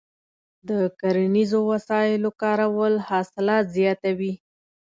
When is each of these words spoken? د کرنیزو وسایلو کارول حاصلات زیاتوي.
د 0.69 0.71
کرنیزو 0.99 1.59
وسایلو 1.71 2.29
کارول 2.41 2.93
حاصلات 3.09 3.65
زیاتوي. 3.77 4.33